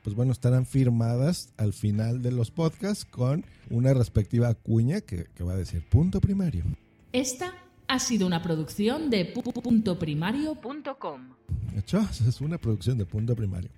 pues 0.08 0.16
bueno, 0.16 0.32
estarán 0.32 0.64
firmadas 0.64 1.50
al 1.56 1.72
final 1.72 2.22
de 2.22 2.32
los 2.32 2.50
podcasts 2.50 3.04
con 3.04 3.44
una 3.70 3.92
respectiva 3.94 4.54
cuña 4.54 5.00
que, 5.00 5.26
va 5.42 5.52
a 5.52 5.56
decir 5.56 5.82
punto 5.82 6.20
primario. 6.20 6.64
Esta 7.12 7.52
ha 7.88 7.98
sido 7.98 8.26
una 8.26 8.42
producción 8.42 9.10
de 9.10 9.26
puntoprimario.com. 9.26 11.20
Hecho, 11.76 12.08
es 12.28 12.40
una 12.40 12.56
producción 12.58 12.96
de 12.96 13.04
punto 13.04 13.36
primario. 13.36 13.70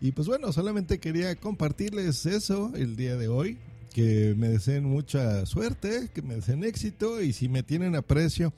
Y 0.00 0.12
pues 0.12 0.28
bueno, 0.28 0.52
solamente 0.52 0.98
quería 1.00 1.34
compartirles 1.36 2.26
eso 2.26 2.72
el 2.76 2.96
día 2.96 3.16
de 3.16 3.28
hoy. 3.28 3.58
Que 3.92 4.34
me 4.38 4.48
deseen 4.48 4.84
mucha 4.84 5.44
suerte, 5.44 6.10
que 6.14 6.22
me 6.22 6.36
deseen 6.36 6.64
éxito 6.64 7.20
y 7.20 7.34
si 7.34 7.48
me 7.48 7.62
tienen 7.62 7.94
aprecio, 7.94 8.54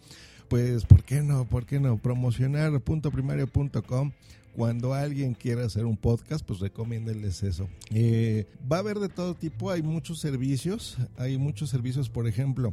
pues 0.49 0.85
¿por 0.85 1.03
qué 1.05 1.23
no? 1.23 1.47
¿Por 1.47 1.67
qué 1.67 1.81
no? 1.81 1.99
Promocionar 1.99 2.81
puntoprimario.com 2.81 4.13
cuando 4.55 4.95
alguien 4.95 5.35
quiera 5.35 5.65
hacer 5.65 5.85
un 5.85 5.97
podcast, 5.97 6.45
pues 6.45 6.61
recomiéndenles 6.61 7.43
eso. 7.43 7.69
Eh, 7.91 8.47
va 8.71 8.77
a 8.77 8.81
haber 8.81 8.99
de 9.01 9.09
todo 9.09 9.35
tipo, 9.35 9.71
hay 9.71 9.83
muchos 9.83 10.21
servicios, 10.21 10.97
hay 11.17 11.39
muchos 11.39 11.71
servicios, 11.71 12.09
por 12.09 12.29
ejemplo, 12.29 12.73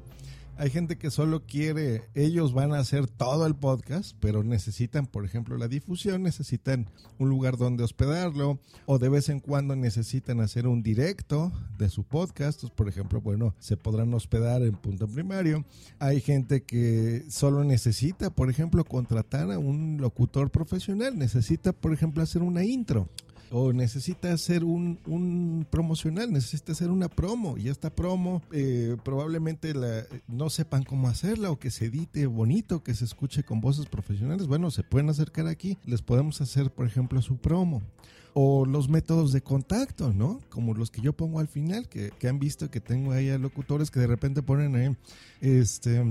hay 0.58 0.70
gente 0.70 0.98
que 0.98 1.12
solo 1.12 1.46
quiere, 1.46 2.04
ellos 2.14 2.54
van 2.54 2.74
a 2.74 2.80
hacer 2.80 3.08
todo 3.08 3.46
el 3.48 3.56
podcast, 3.56 4.16
pero 4.20 4.44
necesitan, 4.44 5.08
por 5.08 5.26
ejemplo, 5.26 5.58
la 5.58 5.68
difusión, 5.68 6.24
necesitan 6.24 6.88
un 7.18 7.30
lugar 7.30 7.58
donde 7.58 7.84
hospedarlo, 7.84 8.60
o 8.86 9.00
de 9.00 9.10
vez 9.10 9.30
en 9.30 9.40
cuando 9.40 9.76
necesitan 9.76 10.40
hacer 10.40 10.68
un 10.68 10.84
directo 10.84 11.52
de 11.78 11.90
su 11.90 12.04
podcast. 12.04 12.64
por 12.76 12.88
ejemplo, 12.88 13.22
bueno, 13.22 13.56
se 13.60 13.78
podrán 13.78 14.14
hospedar 14.14 14.62
en 14.62 14.74
punto 14.74 15.08
primario. 15.08 15.66
Hay 16.00 16.22
gente 16.22 16.64
que 16.64 17.26
solo 17.30 17.64
necesita, 17.64 18.30
por 18.30 18.50
ejemplo, 18.50 18.84
contratar 18.84 19.52
a 19.52 19.60
un 19.60 19.98
locutor 20.00 20.52
profesional, 20.52 21.18
necesita, 21.18 21.74
por 21.74 21.94
ejemplo, 21.94 22.22
hacer 22.22 22.42
una 22.42 22.64
intro 22.64 23.10
o 23.52 23.74
necesita 23.74 24.32
hacer 24.32 24.64
un, 24.64 25.00
un, 25.06 25.68
promocional, 25.70 26.32
necesita 26.32 26.72
hacer 26.72 26.90
una 26.90 27.10
promo 27.10 27.58
y 27.58 27.68
esta 27.68 27.94
promo 27.94 28.42
eh, 28.52 28.96
probablemente 29.04 29.74
la, 29.74 30.06
no 30.28 30.50
sepan 30.50 30.84
cómo 30.84 31.10
hacerla 31.10 31.52
o 31.52 31.60
que 31.60 31.70
se 31.70 31.86
edite 31.86 32.26
bonito, 32.28 32.82
que 32.82 32.96
se 32.96 33.06
escuche 33.06 33.44
con 33.44 33.60
voces 33.60 33.88
profesionales. 33.88 34.48
Bueno, 34.48 34.72
se 34.72 34.84
pueden 34.84 35.10
acercar 35.10 35.48
aquí, 35.48 35.78
les 35.86 36.02
podemos 36.02 36.40
hacer, 36.40 36.72
por 36.72 36.86
ejemplo, 36.86 37.22
su 37.22 37.38
promo 37.38 37.82
o 38.34 38.66
los 38.66 38.88
métodos 38.88 39.34
de 39.34 39.42
contacto, 39.42 40.14
¿no? 40.14 40.40
Como 40.50 40.74
los 40.74 40.90
que 40.90 41.02
yo 41.02 41.14
pongo 41.14 41.40
al 41.40 41.50
final, 41.50 41.90
que, 41.90 42.12
que 42.18 42.30
han 42.30 42.40
visto 42.40 42.72
que 42.72 42.80
tengo 42.80 43.12
ahí 43.12 43.30
a 43.30 43.38
locutores 43.38 43.92
que 43.92 44.00
de 44.00 44.08
repente 44.08 44.42
ponen 44.42 44.76
ahí, 44.76 44.96
este, 45.42 46.02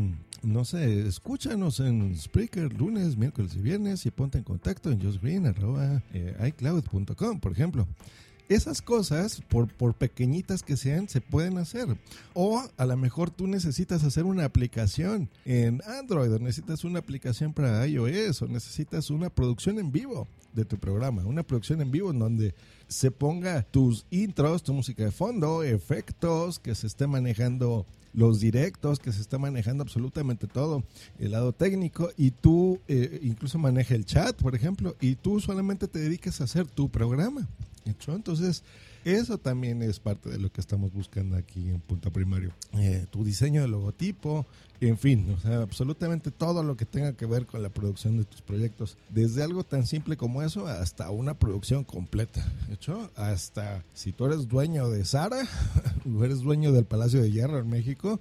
no 0.42 0.64
sé, 0.64 1.06
escúchanos 1.06 1.78
en 1.80 2.16
Spreaker 2.16 2.72
lunes, 2.72 3.16
miércoles 3.16 3.54
y 3.56 3.60
viernes 3.60 4.06
y 4.06 4.10
ponte 4.10 4.38
en 4.38 4.44
contacto 4.44 4.90
en 4.90 5.02
justgreen.icloud.com, 5.02 7.36
eh, 7.36 7.40
por 7.40 7.52
ejemplo. 7.52 7.86
Esas 8.50 8.82
cosas, 8.82 9.42
por, 9.48 9.68
por 9.68 9.94
pequeñitas 9.94 10.64
que 10.64 10.76
sean, 10.76 11.08
se 11.08 11.20
pueden 11.20 11.56
hacer. 11.56 11.86
O 12.34 12.60
a 12.76 12.84
lo 12.84 12.96
mejor 12.96 13.30
tú 13.30 13.46
necesitas 13.46 14.02
hacer 14.02 14.24
una 14.24 14.44
aplicación 14.44 15.30
en 15.44 15.80
Android, 15.86 16.32
o 16.32 16.38
necesitas 16.40 16.82
una 16.82 16.98
aplicación 16.98 17.52
para 17.52 17.86
iOS, 17.86 18.42
o 18.42 18.48
necesitas 18.48 19.08
una 19.10 19.30
producción 19.30 19.78
en 19.78 19.92
vivo 19.92 20.26
de 20.52 20.64
tu 20.64 20.78
programa, 20.78 21.24
una 21.24 21.44
producción 21.44 21.80
en 21.80 21.92
vivo 21.92 22.10
en 22.10 22.18
donde 22.18 22.54
se 22.88 23.12
ponga 23.12 23.62
tus 23.62 24.04
intros, 24.10 24.64
tu 24.64 24.74
música 24.74 25.04
de 25.04 25.12
fondo, 25.12 25.62
efectos, 25.62 26.58
que 26.58 26.74
se 26.74 26.88
esté 26.88 27.06
manejando 27.06 27.86
los 28.14 28.40
directos, 28.40 28.98
que 28.98 29.12
se 29.12 29.20
está 29.20 29.38
manejando 29.38 29.84
absolutamente 29.84 30.48
todo, 30.48 30.82
el 31.20 31.30
lado 31.30 31.52
técnico, 31.52 32.10
y 32.16 32.32
tú 32.32 32.80
eh, 32.88 33.20
incluso 33.22 33.60
maneja 33.60 33.94
el 33.94 34.04
chat, 34.04 34.34
por 34.42 34.56
ejemplo, 34.56 34.96
y 35.00 35.14
tú 35.14 35.38
solamente 35.38 35.86
te 35.86 36.00
dediques 36.00 36.40
a 36.40 36.44
hacer 36.44 36.66
tu 36.66 36.88
programa. 36.88 37.48
Entonces, 37.84 38.62
eso 39.04 39.38
también 39.38 39.82
es 39.82 39.98
parte 39.98 40.28
de 40.28 40.38
lo 40.38 40.52
que 40.52 40.60
estamos 40.60 40.92
buscando 40.92 41.36
aquí 41.36 41.70
en 41.70 41.80
Punto 41.80 42.12
Primario. 42.12 42.52
Eh, 42.74 43.06
tu 43.10 43.24
diseño 43.24 43.62
de 43.62 43.68
logotipo, 43.68 44.46
en 44.80 44.98
fin, 44.98 45.30
o 45.30 45.40
sea, 45.40 45.62
absolutamente 45.62 46.30
todo 46.30 46.62
lo 46.62 46.76
que 46.76 46.84
tenga 46.84 47.14
que 47.14 47.26
ver 47.26 47.46
con 47.46 47.62
la 47.62 47.70
producción 47.70 48.18
de 48.18 48.24
tus 48.24 48.42
proyectos. 48.42 48.98
Desde 49.08 49.42
algo 49.42 49.64
tan 49.64 49.86
simple 49.86 50.16
como 50.16 50.42
eso 50.42 50.66
hasta 50.66 51.10
una 51.10 51.34
producción 51.34 51.84
completa. 51.84 52.44
hecho, 52.70 53.10
hasta 53.16 53.84
si 53.94 54.12
tú 54.12 54.26
eres 54.26 54.48
dueño 54.48 54.90
de 54.90 55.04
Sara, 55.04 55.46
o 56.06 56.24
eres 56.24 56.40
dueño 56.40 56.72
del 56.72 56.84
Palacio 56.84 57.22
de 57.22 57.30
Hierro 57.30 57.58
en 57.58 57.68
México, 57.68 58.20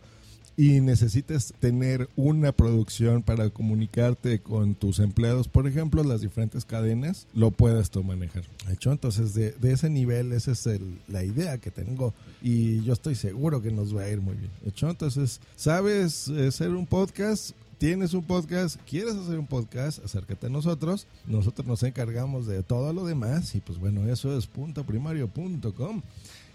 y 0.60 0.82
necesitas 0.82 1.54
tener 1.62 2.10
una 2.18 2.52
producción 2.52 3.24
para 3.24 3.50
comunicarte 3.50 4.40
con 4.40 4.76
tus 4.76 5.00
empleados, 5.00 5.48
por 5.48 5.66
ejemplo, 5.66 6.04
las 6.04 6.20
diferentes 6.20 6.66
cadenas, 6.66 7.28
lo 7.34 7.52
puedes 7.52 7.90
tú 7.90 8.04
manejar. 8.04 8.44
¿Hecho? 8.70 8.92
Entonces, 8.92 9.34
de, 9.34 9.56
ese 9.72 9.90
nivel, 9.90 10.34
esa 10.34 10.52
es 10.52 10.70
la 11.08 11.24
idea 11.24 11.60
que 11.60 11.72
tengo 11.72 12.14
y 12.42 12.84
yo 12.84 12.92
estoy 12.92 13.16
seguro 13.16 13.62
que 13.62 13.72
nos 13.72 13.96
va 13.96 14.02
a 14.02 14.10
ir 14.10 14.20
muy 14.20 14.36
bien. 14.36 14.52
¿Hecho? 14.66 14.90
Entonces, 14.90 15.40
¿sabes 15.56 16.28
hacer 16.28 16.72
un 16.72 16.86
podcast? 16.86 17.52
Tienes 17.80 18.14
un 18.14 18.24
podcast, 18.24 18.76
quieres 18.82 19.16
hacer 19.16 19.40
un 19.40 19.48
podcast, 19.48 20.04
acércate 20.04 20.48
a 20.48 20.50
nosotros. 20.50 21.08
Nosotros 21.26 21.66
nos 21.66 21.82
encargamos 21.84 22.46
de 22.46 22.62
todo 22.62 22.92
lo 22.92 23.06
demás 23.06 23.56
y 23.56 23.62
pues 23.62 23.80
bueno, 23.80 24.06
eso 24.06 24.38
es 24.38 24.48
puntoprimario.com. 24.48 26.02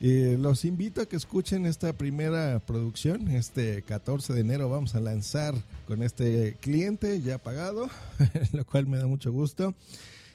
Eh, 0.01 0.37
los 0.39 0.67
invito 0.67 1.01
a 1.01 1.07
que 1.07 1.17
escuchen 1.17 1.65
esta 1.65 1.95
primera 1.95 2.61
producción. 2.61 3.29
Este 3.29 3.83
14 3.83 4.35
de 4.35 4.41
enero 4.41 4.69
vamos 4.69 4.95
a 4.95 5.01
lanzar 5.01 5.55
con 5.89 6.03
este 6.03 6.59
cliente 6.61 7.21
ya 7.23 7.39
pagado, 7.39 7.89
lo 8.53 8.67
cual 8.67 8.87
me 8.87 8.99
da 8.99 9.07
mucho 9.07 9.33
gusto 9.33 9.75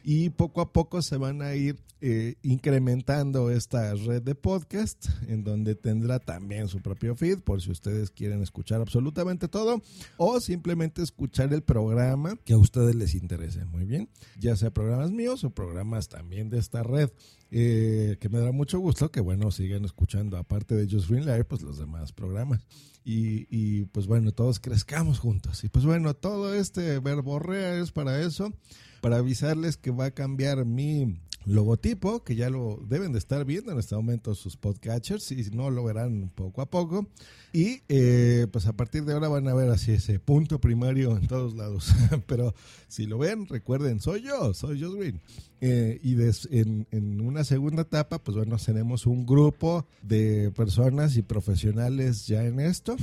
y 0.04 0.30
poco 0.30 0.62
a 0.62 0.72
poco 0.72 1.02
se 1.02 1.18
van 1.18 1.42
a 1.42 1.56
ir 1.56 1.78
eh, 2.02 2.36
incrementando 2.44 3.52
esta 3.52 3.94
red 3.94 4.22
de 4.22 4.34
podcast 4.34 5.06
en 5.28 5.44
donde 5.44 5.76
tendrá 5.76 6.20
también 6.20 6.70
su 6.70 6.82
propio 6.82 7.14
feed 7.14 7.40
por 7.40 7.62
si 7.62 7.72
ustedes 7.72 8.10
quieren 8.10 8.42
escuchar 8.42 8.80
absolutamente 8.80 9.50
todo 9.50 9.82
o 10.16 10.40
simplemente 10.40 11.02
escuchar 11.02 11.52
el 11.54 11.62
programa 11.62 12.38
que 12.46 12.54
a 12.54 12.58
ustedes 12.58 12.96
les 12.96 13.16
interese. 13.16 13.66
Muy 13.66 13.84
bien, 13.84 14.08
ya 14.40 14.56
sea 14.56 14.72
programas 14.72 15.12
míos 15.12 15.44
o 15.44 15.50
programas 15.50 16.08
también 16.08 16.50
de 16.50 16.60
esta 16.60 16.84
red. 16.84 17.10
Eh, 17.52 18.18
que 18.20 18.30
me 18.30 18.40
da 18.40 18.52
mucho 18.52 18.80
gusto 18.80 19.12
que 19.12 19.22
bueno 19.22 19.50
sigan 19.50 19.84
escuchando 19.84 20.38
aparte 20.38 20.76
de 20.76 20.88
Just 20.88 21.10
Green 21.10 21.26
Live 21.26 21.46
pues 21.46 21.64
los 21.64 21.80
demás 21.80 22.12
programas 22.12 22.62
y, 23.12 23.48
y, 23.50 23.86
pues 23.86 24.06
bueno 24.06 24.32
todos 24.32 24.60
crezcamos 24.60 25.18
juntos. 25.20 25.64
Y 25.64 25.70
pues 25.70 25.84
bueno 25.84 26.14
todo 26.14 26.54
este 26.54 27.00
verborrea 27.00 27.80
es 27.80 27.92
para 27.92 28.22
eso 28.22 28.54
para 29.02 29.18
avisarles 29.18 29.78
que 29.78 29.92
va 29.92 30.06
a 30.06 30.12
cambiar 30.12 30.66
mi 30.66 31.20
logotipo, 31.46 32.24
que 32.24 32.36
ya 32.36 32.50
lo 32.50 32.80
deben 32.88 33.14
de 33.14 33.20
estar 33.20 33.46
viendo 33.46 33.72
en 33.72 33.80
este 33.80 33.96
momento 33.96 34.36
sus 34.36 34.58
podcatchers, 34.58 35.32
y 35.32 35.44
si 35.44 35.52
no 35.52 35.70
lo 35.70 35.84
verán 35.84 36.32
poco 36.36 36.62
a 36.62 36.70
poco. 36.70 37.08
Y 37.52 37.82
eh, 37.90 38.48
pues 38.52 38.68
a 38.68 38.74
partir 38.74 39.06
de 39.06 39.14
ahora 39.14 39.28
van 39.28 39.48
a 39.48 39.54
ver 39.56 39.70
así 39.70 39.92
ese 39.92 40.20
punto 40.20 40.60
primario 40.60 41.18
en 41.18 41.28
todos 41.28 41.56
lados. 41.56 41.92
Pero 42.28 42.54
si 42.88 43.08
lo 43.08 43.18
ven, 43.18 43.48
recuerden, 43.48 44.00
soy 44.00 44.22
yo, 44.22 44.54
soy 44.54 44.82
Josh 44.82 44.96
Green. 44.96 45.22
Eh, 45.62 46.00
y 46.04 46.16
en, 46.56 46.88
en, 46.92 47.22
una 47.22 47.44
segunda 47.44 47.82
etapa, 47.82 48.20
pues 48.20 48.38
bueno, 48.38 48.58
tenemos 48.58 49.06
un 49.06 49.26
grupo 49.26 49.86
de 50.04 50.52
personas 50.56 51.18
y 51.18 51.22
profesionales 51.22 52.28
ya 52.28 52.46
en 52.46 52.60
esto. 52.60 52.96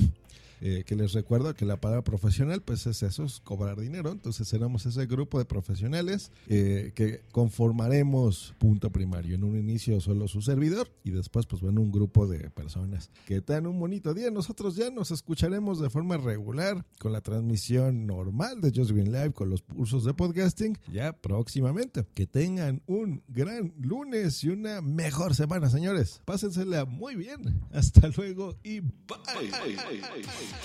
Eh, 0.68 0.82
que 0.82 0.96
les 0.96 1.12
recuerdo 1.12 1.54
que 1.54 1.64
la 1.64 1.80
palabra 1.80 2.02
profesional, 2.02 2.60
pues 2.60 2.88
es 2.88 3.00
eso, 3.04 3.22
es 3.22 3.38
cobrar 3.38 3.78
dinero. 3.78 4.10
Entonces 4.10 4.48
seremos 4.48 4.84
ese 4.84 5.06
grupo 5.06 5.38
de 5.38 5.44
profesionales 5.44 6.32
eh, 6.48 6.90
que 6.96 7.20
conformaremos 7.30 8.52
punto 8.58 8.90
primario. 8.90 9.36
En 9.36 9.44
un 9.44 9.56
inicio 9.56 10.00
solo 10.00 10.26
su 10.26 10.42
servidor 10.42 10.90
y 11.04 11.12
después, 11.12 11.46
pues 11.46 11.62
bueno, 11.62 11.80
un 11.80 11.92
grupo 11.92 12.26
de 12.26 12.50
personas 12.50 13.12
que 13.26 13.40
tengan 13.40 13.68
un 13.68 13.78
bonito 13.78 14.12
día. 14.12 14.28
Nosotros 14.32 14.74
ya 14.74 14.90
nos 14.90 15.12
escucharemos 15.12 15.78
de 15.78 15.88
forma 15.88 16.16
regular 16.16 16.84
con 16.98 17.12
la 17.12 17.20
transmisión 17.20 18.04
normal 18.04 18.60
de 18.60 18.72
Just 18.74 18.90
Green 18.90 19.12
Live, 19.12 19.34
con 19.34 19.48
los 19.48 19.62
cursos 19.62 20.04
de 20.04 20.14
podcasting, 20.14 20.76
ya 20.92 21.12
próximamente. 21.12 22.08
Que 22.12 22.26
tengan 22.26 22.82
un 22.86 23.22
gran 23.28 23.72
lunes 23.78 24.42
y 24.42 24.48
una 24.48 24.80
mejor 24.80 25.36
semana, 25.36 25.70
señores. 25.70 26.22
Pásensela 26.24 26.86
muy 26.86 27.14
bien. 27.14 27.60
Hasta 27.70 28.08
luego 28.08 28.58
y 28.64 28.80
bye. 28.80 30.55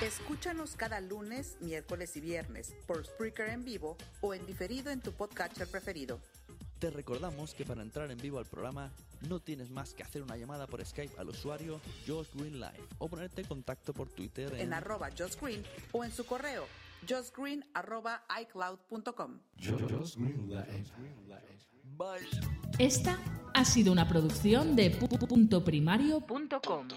Escúchanos 0.00 0.76
cada 0.76 1.00
lunes, 1.00 1.56
miércoles 1.60 2.16
y 2.16 2.20
viernes 2.20 2.74
por 2.86 3.04
Spreaker 3.04 3.48
en 3.48 3.64
vivo 3.64 3.96
o 4.20 4.34
en 4.34 4.44
diferido 4.46 4.90
en 4.90 5.00
tu 5.00 5.12
podcatcher 5.12 5.66
preferido. 5.68 6.20
Te 6.78 6.90
recordamos 6.90 7.54
que 7.54 7.64
para 7.64 7.82
entrar 7.82 8.10
en 8.10 8.18
vivo 8.18 8.38
al 8.38 8.44
programa 8.44 8.92
no 9.28 9.40
tienes 9.40 9.70
más 9.70 9.94
que 9.94 10.02
hacer 10.02 10.22
una 10.22 10.36
llamada 10.36 10.66
por 10.66 10.84
Skype 10.84 11.18
al 11.18 11.30
usuario 11.30 11.80
Josh 12.06 12.28
Green 12.34 12.60
Live 12.60 12.84
o 12.98 13.08
ponerte 13.08 13.40
en 13.40 13.46
contacto 13.46 13.94
por 13.94 14.08
Twitter 14.10 14.52
en, 14.54 14.60
en 14.60 14.72
arroba 14.74 15.08
Josh 15.16 15.36
Green 15.40 15.62
o 15.92 16.04
en 16.04 16.12
su 16.12 16.26
correo 16.26 16.66
joshgreen 17.08 17.64
arroba 17.74 18.24
icloud.com. 18.40 19.40
Esta 22.78 23.18
ha 23.54 23.64
sido 23.64 23.92
una 23.92 24.08
producción 24.08 24.74
de 24.76 24.90
puntoprimario.com. 24.90 26.88